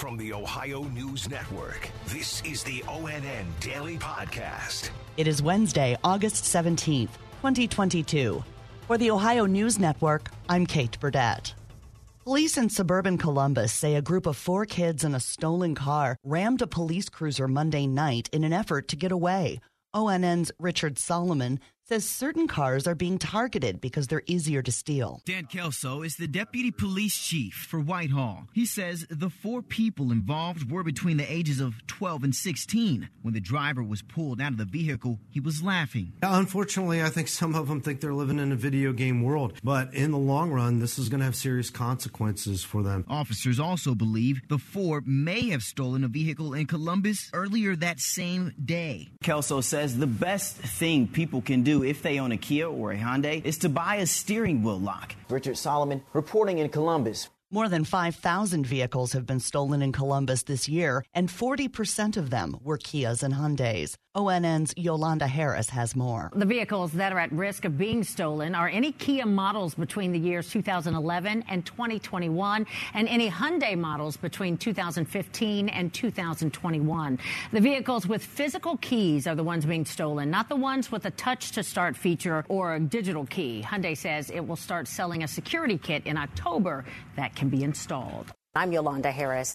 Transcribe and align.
From 0.00 0.16
the 0.16 0.32
Ohio 0.32 0.84
News 0.84 1.28
Network, 1.28 1.90
this 2.06 2.42
is 2.42 2.64
the 2.64 2.80
ONN 2.88 3.44
Daily 3.60 3.98
Podcast. 3.98 4.88
It 5.18 5.28
is 5.28 5.42
Wednesday, 5.42 5.94
August 6.02 6.44
17th, 6.44 7.10
2022. 7.42 8.42
For 8.86 8.96
the 8.96 9.10
Ohio 9.10 9.44
News 9.44 9.78
Network, 9.78 10.30
I'm 10.48 10.64
Kate 10.64 10.98
Burdett. 11.00 11.52
Police 12.24 12.56
in 12.56 12.70
suburban 12.70 13.18
Columbus 13.18 13.74
say 13.74 13.94
a 13.94 14.00
group 14.00 14.24
of 14.24 14.38
four 14.38 14.64
kids 14.64 15.04
in 15.04 15.14
a 15.14 15.20
stolen 15.20 15.74
car 15.74 16.16
rammed 16.24 16.62
a 16.62 16.66
police 16.66 17.10
cruiser 17.10 17.46
Monday 17.46 17.86
night 17.86 18.30
in 18.32 18.42
an 18.42 18.54
effort 18.54 18.88
to 18.88 18.96
get 18.96 19.12
away. 19.12 19.60
ONN's 19.92 20.50
Richard 20.58 20.98
Solomon 20.98 21.60
says 21.90 22.08
certain 22.08 22.46
cars 22.46 22.86
are 22.86 22.94
being 22.94 23.18
targeted 23.18 23.80
because 23.80 24.06
they're 24.06 24.22
easier 24.26 24.62
to 24.62 24.70
steal. 24.70 25.20
Dan 25.24 25.46
Kelso 25.46 26.02
is 26.02 26.14
the 26.14 26.28
deputy 26.28 26.70
police 26.70 27.18
chief 27.18 27.66
for 27.68 27.80
Whitehall. 27.80 28.46
He 28.52 28.64
says 28.64 29.04
the 29.10 29.28
four 29.28 29.60
people 29.60 30.12
involved 30.12 30.70
were 30.70 30.84
between 30.84 31.16
the 31.16 31.30
ages 31.30 31.58
of 31.58 31.84
12 31.88 32.22
and 32.22 32.34
16. 32.34 33.08
When 33.22 33.34
the 33.34 33.40
driver 33.40 33.82
was 33.82 34.02
pulled 34.02 34.40
out 34.40 34.52
of 34.52 34.58
the 34.58 34.64
vehicle, 34.66 35.18
he 35.30 35.40
was 35.40 35.64
laughing. 35.64 36.12
Unfortunately, 36.22 37.02
I 37.02 37.08
think 37.08 37.26
some 37.26 37.56
of 37.56 37.66
them 37.66 37.80
think 37.80 38.00
they're 38.00 38.14
living 38.14 38.38
in 38.38 38.52
a 38.52 38.56
video 38.56 38.92
game 38.92 39.24
world, 39.24 39.54
but 39.64 39.92
in 39.92 40.12
the 40.12 40.18
long 40.18 40.52
run, 40.52 40.78
this 40.78 40.96
is 40.96 41.08
going 41.08 41.18
to 41.18 41.24
have 41.24 41.34
serious 41.34 41.70
consequences 41.70 42.62
for 42.62 42.84
them. 42.84 43.04
Officers 43.08 43.58
also 43.58 43.96
believe 43.96 44.42
the 44.48 44.58
four 44.58 45.02
may 45.04 45.48
have 45.48 45.64
stolen 45.64 46.04
a 46.04 46.08
vehicle 46.08 46.54
in 46.54 46.66
Columbus 46.66 47.30
earlier 47.32 47.74
that 47.74 47.98
same 47.98 48.54
day. 48.64 49.08
Kelso 49.24 49.60
says 49.60 49.98
the 49.98 50.06
best 50.06 50.54
thing 50.54 51.08
people 51.08 51.42
can 51.42 51.64
do 51.64 51.79
if 51.82 52.02
they 52.02 52.18
own 52.18 52.32
a 52.32 52.36
Kia 52.36 52.68
or 52.68 52.92
a 52.92 52.96
Hyundai 52.96 53.44
is 53.44 53.58
to 53.58 53.68
buy 53.68 53.96
a 53.96 54.06
steering 54.06 54.62
wheel 54.62 54.80
lock. 54.80 55.14
Richard 55.28 55.56
Solomon 55.56 56.02
reporting 56.12 56.58
in 56.58 56.68
Columbus. 56.68 57.28
More 57.52 57.68
than 57.68 57.82
5,000 57.82 58.64
vehicles 58.64 59.12
have 59.12 59.26
been 59.26 59.40
stolen 59.40 59.82
in 59.82 59.90
Columbus 59.90 60.44
this 60.44 60.68
year, 60.68 61.02
and 61.12 61.28
40% 61.28 62.16
of 62.16 62.30
them 62.30 62.56
were 62.62 62.78
Kias 62.78 63.24
and 63.24 63.34
Hyundais. 63.34 63.96
ONN's 64.14 64.72
Yolanda 64.76 65.26
Harris 65.28 65.70
has 65.70 65.94
more. 65.94 66.30
The 66.34 66.44
vehicles 66.44 66.92
that 66.92 67.12
are 67.12 67.18
at 67.20 67.30
risk 67.30 67.64
of 67.64 67.78
being 67.78 68.02
stolen 68.02 68.56
are 68.56 68.68
any 68.68 68.90
Kia 68.90 69.24
models 69.24 69.74
between 69.74 70.10
the 70.10 70.18
years 70.18 70.50
2011 70.50 71.44
and 71.48 71.64
2021, 71.66 72.66
and 72.94 73.08
any 73.08 73.30
Hyundai 73.30 73.76
models 73.76 74.16
between 74.16 74.56
2015 74.56 75.68
and 75.68 75.94
2021. 75.94 77.18
The 77.52 77.60
vehicles 77.60 78.06
with 78.06 78.24
physical 78.24 78.76
keys 78.78 79.28
are 79.28 79.36
the 79.36 79.44
ones 79.44 79.64
being 79.64 79.84
stolen, 79.84 80.28
not 80.30 80.48
the 80.48 80.56
ones 80.56 80.90
with 80.90 81.04
a 81.06 81.12
touch 81.12 81.52
to 81.52 81.62
start 81.62 81.96
feature 81.96 82.44
or 82.48 82.74
a 82.74 82.80
digital 82.80 83.26
key. 83.26 83.64
Hyundai 83.64 83.96
says 83.96 84.30
it 84.30 84.40
will 84.40 84.56
start 84.56 84.88
selling 84.88 85.22
a 85.22 85.28
security 85.28 85.78
kit 85.78 86.04
in 86.06 86.16
October 86.16 86.84
that 87.14 87.36
can 87.40 87.48
be 87.48 87.64
installed. 87.64 88.34
I'm 88.54 88.70
Yolanda 88.70 89.10
Harris. 89.10 89.54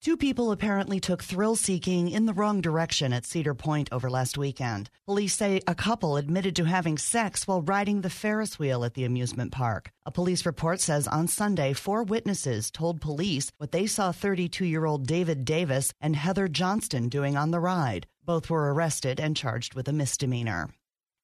Two 0.00 0.16
people 0.16 0.52
apparently 0.52 1.00
took 1.00 1.24
thrill 1.24 1.56
seeking 1.56 2.08
in 2.08 2.26
the 2.26 2.32
wrong 2.32 2.60
direction 2.60 3.12
at 3.12 3.26
Cedar 3.26 3.52
Point 3.54 3.88
over 3.90 4.08
last 4.08 4.38
weekend. 4.38 4.90
Police 5.06 5.34
say 5.34 5.60
a 5.66 5.74
couple 5.74 6.16
admitted 6.16 6.54
to 6.54 6.64
having 6.66 6.96
sex 6.96 7.48
while 7.48 7.62
riding 7.62 8.02
the 8.02 8.10
Ferris 8.10 8.60
wheel 8.60 8.84
at 8.84 8.94
the 8.94 9.04
amusement 9.04 9.50
park. 9.50 9.90
A 10.04 10.12
police 10.12 10.46
report 10.46 10.80
says 10.80 11.08
on 11.08 11.26
Sunday, 11.26 11.72
four 11.72 12.04
witnesses 12.04 12.70
told 12.70 13.00
police 13.00 13.50
what 13.56 13.72
they 13.72 13.88
saw 13.88 14.12
32 14.12 14.64
year 14.64 14.84
old 14.84 15.08
David 15.08 15.44
Davis 15.44 15.92
and 16.00 16.14
Heather 16.14 16.46
Johnston 16.46 17.08
doing 17.08 17.36
on 17.36 17.50
the 17.50 17.58
ride. 17.58 18.06
Both 18.24 18.48
were 18.48 18.72
arrested 18.72 19.18
and 19.18 19.36
charged 19.36 19.74
with 19.74 19.88
a 19.88 19.92
misdemeanor. 19.92 20.70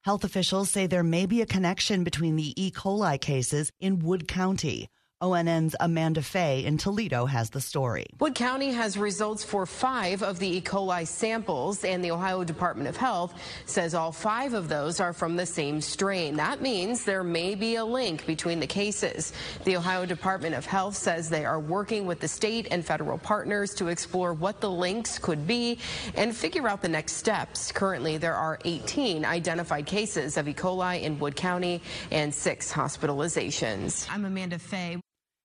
Health 0.03 0.25
officials 0.25 0.69
say 0.69 0.89
there 0.89 1.05
may 1.05 1.27
be 1.27 1.43
a 1.43 1.47
connection 1.47 2.03
between 2.03 2.35
the 2.35 2.61
E. 2.61 2.73
coli 2.73 3.21
cases 3.21 3.71
in 3.79 4.01
Wood 4.01 4.27
County. 4.27 4.89
ONN's 5.23 5.77
Amanda 5.79 6.21
Fay 6.21 6.65
in 6.65 6.77
Toledo 6.79 7.27
has 7.27 7.51
the 7.51 7.61
story. 7.61 8.07
Wood 8.19 8.35
County 8.35 8.73
has 8.73 8.99
results 8.99 9.45
for 9.45 9.67
five 9.67 10.21
of 10.23 10.41
the 10.41 10.57
E. 10.57 10.61
coli 10.61 11.07
samples, 11.07 11.85
and 11.85 12.05
the 12.05 12.11
Ohio 12.11 12.43
Department 12.43 12.89
of 12.89 12.97
Health 12.97 13.33
says 13.65 13.95
all 13.95 14.11
five 14.11 14.53
of 14.53 14.69
those 14.69 14.99
are 14.99 15.13
from 15.13 15.37
the 15.37 15.47
same 15.47 15.81
strain. 15.81 16.35
That 16.37 16.61
means 16.61 17.05
there 17.05 17.23
may 17.23 17.55
be 17.55 17.77
a 17.77 17.85
link 17.85 18.27
between 18.27 18.59
the 18.59 18.67
cases. 18.67 19.33
The 19.63 19.77
Ohio 19.77 20.07
Department 20.07 20.57
of 20.57 20.67
Health 20.67 20.97
says 20.97 21.31
they 21.31 21.45
are 21.45 21.61
working 21.61 22.05
with 22.05 22.19
the 22.19 22.29
state 22.29 22.67
and 22.73 22.85
federal 22.85 23.19
partners 23.19 23.75
to 23.75 23.89
explore 23.89 24.35
what 24.35 24.61
the 24.61 24.71
links 24.71 25.21
could 25.21 25.47
be 25.47 25.79
and 26.17 26.35
figure 26.35 26.69
out 26.69 26.83
the 26.83 26.89
next 26.89 27.13
steps. 27.13 27.71
Currently, 27.71 28.19
there 28.19 28.35
are 28.35 28.59
18 28.65 29.25
identified 29.25 29.87
cases 29.87 30.37
of 30.37 30.49
E. 30.49 30.55
coli 30.55 31.03
in 31.03 31.21
Wood 31.21 31.37
County 31.37 31.81
and 32.11 32.35
six 32.35 32.73
hospitalizations. 32.73 34.09
I'm 34.11 34.25
Amanda 34.25 34.59
Fay. 34.59 34.99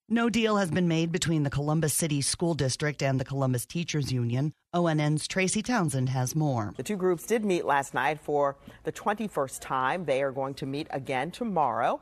No 0.10 0.30
deal 0.30 0.56
has 0.56 0.72
been 0.72 0.88
made 0.88 1.12
between 1.12 1.44
the 1.44 1.50
Columbus 1.50 1.94
City 1.94 2.22
School 2.22 2.54
District 2.54 3.04
and 3.04 3.20
the 3.20 3.26
Columbus 3.26 3.66
Teachers 3.66 4.10
Union. 4.10 4.54
ONN's 4.74 5.28
Tracy 5.28 5.62
Townsend 5.62 6.08
has 6.08 6.34
more. 6.34 6.74
The 6.78 6.84
two 6.84 6.96
groups 6.96 7.26
did 7.26 7.44
meet 7.44 7.66
last 7.66 7.94
night 7.94 8.22
for 8.22 8.56
the 8.86 8.92
21st 8.94 9.60
time. 9.60 10.06
They 10.06 10.24
are 10.24 10.32
going 10.32 10.54
to 10.54 10.66
meet 10.66 10.88
again 10.92 11.30
tomorrow. 11.30 12.00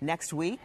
Next 0.00 0.32
week, 0.32 0.60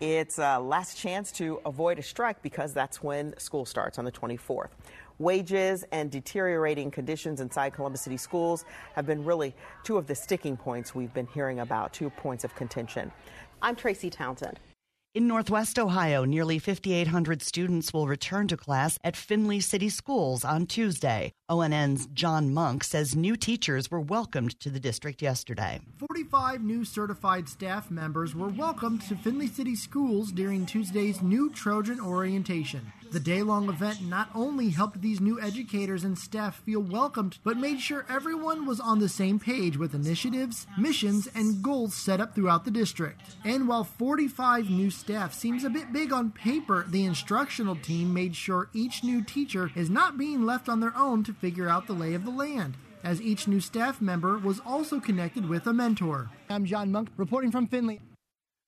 it's 0.00 0.38
a 0.38 0.58
last 0.58 0.96
chance 0.96 1.32
to 1.32 1.60
avoid 1.66 1.98
a 1.98 2.02
strike 2.02 2.40
because 2.40 2.72
that's 2.72 3.02
when 3.02 3.38
school 3.38 3.66
starts 3.66 3.98
on 3.98 4.06
the 4.06 4.12
24th. 4.12 4.70
Wages 5.18 5.84
and 5.92 6.10
deteriorating 6.10 6.90
conditions 6.90 7.42
inside 7.42 7.74
Columbus 7.74 8.00
City 8.00 8.16
schools 8.16 8.64
have 8.94 9.04
been 9.04 9.22
really 9.22 9.54
two 9.84 9.98
of 9.98 10.06
the 10.06 10.14
sticking 10.14 10.56
points 10.56 10.94
we've 10.94 11.12
been 11.12 11.26
hearing 11.26 11.60
about, 11.60 11.92
two 11.92 12.08
points 12.08 12.42
of 12.42 12.54
contention. 12.54 13.12
I'm 13.60 13.76
Tracy 13.76 14.08
Townsend. 14.08 14.58
In 15.14 15.26
Northwest 15.26 15.78
Ohio, 15.78 16.24
nearly 16.24 16.58
5,800 16.58 17.40
students 17.40 17.94
will 17.94 18.06
return 18.06 18.46
to 18.48 18.56
class 18.58 18.98
at 19.02 19.16
Findlay 19.16 19.60
City 19.60 19.88
Schools 19.88 20.44
on 20.44 20.66
Tuesday. 20.66 21.32
ONN's 21.50 22.06
John 22.08 22.52
Monk 22.52 22.84
says 22.84 23.16
new 23.16 23.34
teachers 23.34 23.90
were 23.90 24.00
welcomed 24.00 24.60
to 24.60 24.68
the 24.68 24.78
district 24.78 25.22
yesterday. 25.22 25.80
45 25.96 26.62
new 26.62 26.84
certified 26.84 27.48
staff 27.48 27.90
members 27.90 28.34
were 28.34 28.48
welcomed 28.48 29.00
to 29.08 29.16
Findlay 29.16 29.46
City 29.46 29.74
Schools 29.74 30.30
during 30.30 30.66
Tuesday's 30.66 31.22
new 31.22 31.50
Trojan 31.50 32.00
orientation. 32.00 32.92
The 33.10 33.20
day 33.20 33.42
long 33.42 33.70
event 33.70 34.02
not 34.02 34.28
only 34.34 34.68
helped 34.68 35.00
these 35.00 35.18
new 35.18 35.40
educators 35.40 36.04
and 36.04 36.18
staff 36.18 36.60
feel 36.66 36.80
welcomed, 36.82 37.38
but 37.42 37.56
made 37.56 37.80
sure 37.80 38.04
everyone 38.06 38.66
was 38.66 38.80
on 38.80 38.98
the 38.98 39.08
same 39.08 39.38
page 39.38 39.78
with 39.78 39.94
initiatives, 39.94 40.66
missions, 40.76 41.26
and 41.34 41.62
goals 41.62 41.94
set 41.94 42.20
up 42.20 42.34
throughout 42.34 42.66
the 42.66 42.70
district. 42.70 43.22
And 43.46 43.66
while 43.66 43.84
45 43.84 44.68
new 44.68 44.90
staff 44.90 45.32
seems 45.32 45.64
a 45.64 45.70
bit 45.70 45.90
big 45.90 46.12
on 46.12 46.32
paper, 46.32 46.84
the 46.86 47.06
instructional 47.06 47.76
team 47.76 48.12
made 48.12 48.36
sure 48.36 48.68
each 48.74 49.02
new 49.02 49.22
teacher 49.22 49.70
is 49.74 49.88
not 49.88 50.18
being 50.18 50.44
left 50.44 50.68
on 50.68 50.80
their 50.80 50.94
own 50.94 51.24
to 51.24 51.32
figure 51.40 51.68
out 51.68 51.86
the 51.86 51.92
lay 51.92 52.14
of 52.14 52.24
the 52.24 52.30
land 52.30 52.76
as 53.04 53.22
each 53.22 53.46
new 53.46 53.60
staff 53.60 54.00
member 54.00 54.38
was 54.38 54.60
also 54.66 55.00
connected 55.00 55.48
with 55.48 55.66
a 55.66 55.72
mentor. 55.72 56.30
I'm 56.50 56.64
John 56.64 56.90
Monk 56.92 57.10
reporting 57.16 57.50
from 57.50 57.66
Findlay. 57.66 58.00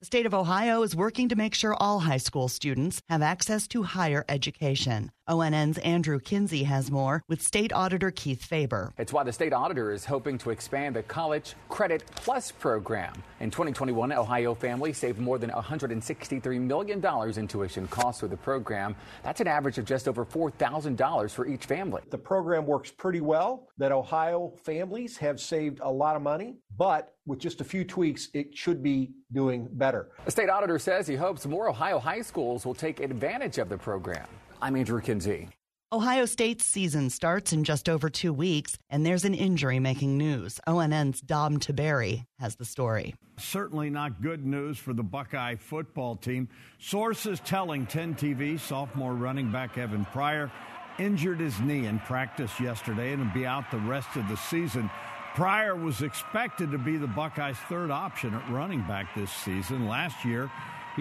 The 0.00 0.06
state 0.06 0.24
of 0.24 0.32
Ohio 0.32 0.82
is 0.82 0.96
working 0.96 1.28
to 1.28 1.36
make 1.36 1.54
sure 1.54 1.74
all 1.74 2.00
high 2.00 2.16
school 2.16 2.48
students 2.48 3.02
have 3.10 3.20
access 3.20 3.68
to 3.68 3.82
higher 3.82 4.24
education. 4.30 5.12
ONN's 5.30 5.78
Andrew 5.78 6.18
Kinsey 6.18 6.64
has 6.64 6.90
more 6.90 7.22
with 7.28 7.40
State 7.40 7.72
Auditor 7.72 8.10
Keith 8.10 8.44
Faber. 8.44 8.92
It's 8.98 9.12
why 9.12 9.22
the 9.22 9.32
state 9.32 9.52
auditor 9.52 9.92
is 9.92 10.04
hoping 10.04 10.36
to 10.38 10.50
expand 10.50 10.96
the 10.96 11.04
College 11.04 11.54
Credit 11.68 12.02
Plus 12.16 12.50
program. 12.50 13.12
In 13.38 13.48
2021, 13.48 14.12
Ohio 14.12 14.56
families 14.56 14.98
saved 14.98 15.20
more 15.20 15.38
than 15.38 15.50
$163 15.50 16.60
million 16.60 17.38
in 17.38 17.46
tuition 17.46 17.86
costs 17.86 18.22
with 18.22 18.32
the 18.32 18.36
program. 18.36 18.96
That's 19.22 19.40
an 19.40 19.46
average 19.46 19.78
of 19.78 19.84
just 19.84 20.08
over 20.08 20.26
$4,000 20.26 21.30
for 21.30 21.46
each 21.46 21.64
family. 21.64 22.02
The 22.10 22.18
program 22.18 22.66
works 22.66 22.90
pretty 22.90 23.20
well, 23.20 23.68
that 23.78 23.92
Ohio 23.92 24.52
families 24.64 25.16
have 25.18 25.40
saved 25.40 25.78
a 25.80 25.90
lot 25.90 26.16
of 26.16 26.22
money, 26.22 26.56
but 26.76 27.14
with 27.26 27.38
just 27.38 27.60
a 27.60 27.64
few 27.64 27.84
tweaks, 27.84 28.30
it 28.34 28.56
should 28.56 28.82
be 28.82 29.12
doing 29.32 29.68
better. 29.70 30.08
The 30.24 30.32
state 30.32 30.50
auditor 30.50 30.80
says 30.80 31.06
he 31.06 31.14
hopes 31.14 31.46
more 31.46 31.68
Ohio 31.68 32.00
high 32.00 32.22
schools 32.22 32.66
will 32.66 32.74
take 32.74 32.98
advantage 32.98 33.58
of 33.58 33.68
the 33.68 33.78
program. 33.78 34.26
I'm 34.62 34.76
Andrew 34.76 35.00
Kinsey. 35.00 35.48
Ohio 35.92 36.24
State's 36.24 36.64
season 36.64 37.10
starts 37.10 37.52
in 37.52 37.64
just 37.64 37.88
over 37.88 38.08
two 38.08 38.32
weeks, 38.32 38.78
and 38.90 39.04
there's 39.04 39.24
an 39.24 39.34
injury 39.34 39.80
making 39.80 40.16
news. 40.16 40.60
ONN's 40.66 41.20
Dom 41.20 41.58
Tiberi 41.58 42.24
has 42.38 42.54
the 42.56 42.64
story. 42.64 43.14
Certainly 43.38 43.90
not 43.90 44.22
good 44.22 44.46
news 44.46 44.78
for 44.78 44.92
the 44.92 45.02
Buckeye 45.02 45.56
football 45.56 46.14
team. 46.14 46.48
Sources 46.78 47.40
telling 47.40 47.86
10 47.86 48.14
TV 48.14 48.60
sophomore 48.60 49.14
running 49.14 49.50
back 49.50 49.78
Evan 49.78 50.04
Pryor 50.04 50.52
injured 50.98 51.40
his 51.40 51.58
knee 51.60 51.86
in 51.86 51.98
practice 52.00 52.60
yesterday 52.60 53.12
and 53.12 53.24
will 53.24 53.34
be 53.34 53.46
out 53.46 53.70
the 53.70 53.78
rest 53.78 54.14
of 54.14 54.28
the 54.28 54.36
season. 54.36 54.88
Pryor 55.34 55.74
was 55.74 56.02
expected 56.02 56.70
to 56.70 56.78
be 56.78 56.98
the 56.98 57.06
Buckeyes' 57.06 57.56
third 57.68 57.90
option 57.90 58.34
at 58.34 58.50
running 58.50 58.82
back 58.82 59.14
this 59.16 59.30
season. 59.30 59.88
Last 59.88 60.24
year, 60.24 60.50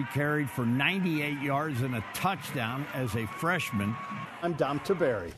he 0.00 0.06
carried 0.14 0.48
for 0.48 0.64
98 0.64 1.40
yards 1.42 1.82
and 1.82 1.94
a 1.94 2.04
touchdown 2.14 2.86
as 2.94 3.14
a 3.16 3.26
freshman. 3.26 3.94
I'm 4.42 4.54
Dom 4.54 4.80
Tiberi. 4.80 5.32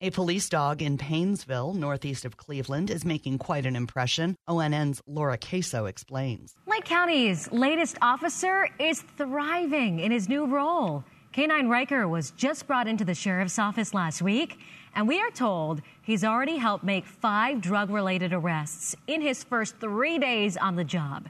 A 0.00 0.10
police 0.10 0.48
dog 0.48 0.80
in 0.80 0.96
Painesville, 0.96 1.74
northeast 1.74 2.24
of 2.24 2.36
Cleveland, 2.36 2.90
is 2.90 3.04
making 3.04 3.38
quite 3.38 3.66
an 3.66 3.76
impression. 3.76 4.36
ONN's 4.48 5.02
Laura 5.06 5.36
Queso 5.36 5.84
explains. 5.84 6.54
Lake 6.66 6.84
County's 6.84 7.50
latest 7.52 7.98
officer 8.00 8.68
is 8.78 9.02
thriving 9.02 10.00
in 10.00 10.10
his 10.10 10.28
new 10.30 10.46
role. 10.46 11.04
K9 11.34 11.68
Riker 11.68 12.08
was 12.08 12.30
just 12.30 12.66
brought 12.66 12.88
into 12.88 13.04
the 13.04 13.14
sheriff's 13.14 13.58
office 13.58 13.92
last 13.92 14.22
week, 14.22 14.58
and 14.94 15.06
we 15.06 15.20
are 15.20 15.30
told 15.30 15.82
he's 16.02 16.24
already 16.24 16.56
helped 16.56 16.84
make 16.84 17.04
five 17.04 17.60
drug 17.60 17.90
related 17.90 18.32
arrests 18.32 18.96
in 19.06 19.20
his 19.20 19.44
first 19.44 19.76
three 19.78 20.18
days 20.18 20.56
on 20.56 20.76
the 20.76 20.84
job. 20.84 21.28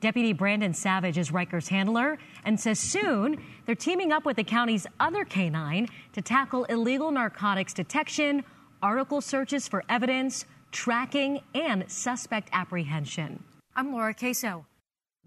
Deputy 0.00 0.32
Brandon 0.32 0.72
Savage 0.72 1.18
is 1.18 1.30
Riker's 1.30 1.68
handler 1.68 2.18
and 2.46 2.58
says 2.58 2.78
soon 2.78 3.42
they're 3.66 3.74
teaming 3.74 4.12
up 4.12 4.24
with 4.24 4.36
the 4.36 4.44
county's 4.44 4.86
other 4.98 5.26
K9 5.26 5.90
to 6.14 6.22
tackle 6.22 6.64
illegal 6.64 7.10
narcotics 7.10 7.74
detection, 7.74 8.42
article 8.82 9.20
searches 9.20 9.68
for 9.68 9.84
evidence, 9.90 10.46
tracking, 10.72 11.40
and 11.54 11.84
suspect 11.90 12.48
apprehension. 12.52 13.42
I'm 13.76 13.92
Laura 13.92 14.14
Queso. 14.14 14.64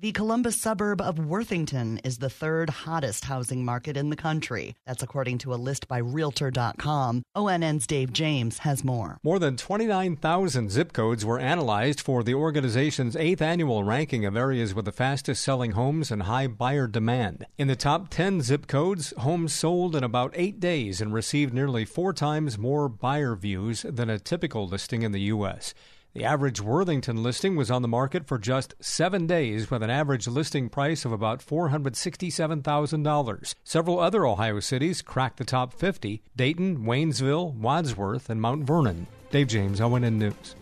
The 0.04 0.12
Columbus 0.12 0.60
suburb 0.60 1.00
of 1.00 1.18
Worthington 1.18 2.00
is 2.00 2.18
the 2.18 2.30
third 2.30 2.70
hottest 2.70 3.24
housing 3.24 3.64
market 3.64 3.96
in 3.96 4.10
the 4.10 4.18
country. 4.18 4.76
That's 4.86 5.02
according 5.02 5.38
to 5.38 5.54
a 5.54 5.56
list 5.56 5.88
by 5.88 6.00
Realtor.com. 6.00 7.24
ONN's 7.34 7.88
Dave 7.88 8.12
James 8.12 8.58
has 8.58 8.84
more. 8.84 9.18
More 9.24 9.40
than 9.40 9.56
29,000 9.56 10.70
zip 10.70 10.92
codes 10.92 11.24
were 11.24 11.40
analyzed 11.40 12.02
for 12.02 12.22
the 12.22 12.34
organization's 12.34 13.16
eighth 13.16 13.42
annual 13.42 13.86
ranking 13.86 14.26
of 14.26 14.36
areas 14.36 14.76
with 14.76 14.84
the 14.84 14.92
fastest 14.92 15.42
selling 15.42 15.72
homes 15.72 16.12
and 16.12 16.24
high 16.24 16.48
buyer 16.48 16.88
demand. 16.88 17.46
In 17.58 17.70
the 17.70 17.78
top 17.78 18.10
10 18.10 18.42
zip 18.42 18.68
codes, 18.68 19.14
homes 19.20 19.54
sold 19.54 19.96
in 19.96 20.04
about 20.04 20.34
eight 20.36 20.60
days 20.60 21.00
and 21.00 21.14
received 21.14 21.54
nearly 21.54 21.86
four 21.86 22.12
times 22.12 22.58
more 22.58 22.90
buyer 22.90 23.38
views 23.38 23.84
than 23.84 24.10
a 24.10 24.20
typical 24.20 24.68
listing 24.68 25.04
in 25.04 25.14
the 25.14 25.32
U.S. 25.32 25.74
The 26.16 26.26
average 26.26 26.62
Worthington 26.62 27.24
listing 27.24 27.56
was 27.56 27.72
on 27.72 27.82
the 27.82 27.88
market 27.88 28.28
for 28.28 28.38
just 28.38 28.76
seven 28.80 29.26
days 29.26 29.72
with 29.72 29.82
an 29.82 29.90
average 29.90 30.28
listing 30.28 30.70
price 30.70 31.06
of 31.06 31.12
about 31.12 31.40
$467,000. 31.40 33.56
Several 33.64 34.00
other 34.00 34.28
Ohio 34.28 34.60
cities 34.60 35.02
cracked 35.02 35.38
the 35.38 35.44
top 35.44 35.74
50 35.74 36.22
Dayton, 36.36 36.86
Waynesville, 36.86 37.56
Wadsworth, 37.56 38.30
and 38.30 38.40
Mount 38.40 38.66
Vernon. 38.66 39.08
Dave 39.32 39.48
James, 39.48 39.80
ONN 39.80 40.20
News. 40.20 40.56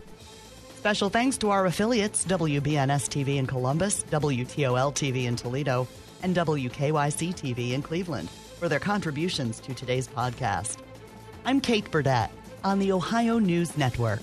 Special 0.78 1.10
thanks 1.10 1.36
to 1.36 1.50
our 1.50 1.66
affiliates 1.66 2.24
WBNS 2.24 3.10
TV 3.10 3.36
in 3.36 3.46
Columbus, 3.46 4.04
WTOL 4.04 4.94
TV 4.94 5.26
in 5.26 5.36
Toledo, 5.36 5.86
and 6.22 6.34
WKYC 6.34 7.34
TV 7.34 7.72
in 7.72 7.82
Cleveland 7.82 8.30
for 8.58 8.70
their 8.70 8.80
contributions 8.80 9.60
to 9.60 9.74
today's 9.74 10.08
podcast. 10.08 10.78
I'm 11.44 11.60
Kate 11.60 11.90
Burdett 11.90 12.30
on 12.64 12.78
the 12.78 12.92
Ohio 12.92 13.38
News 13.38 13.76
Network. 13.76 14.22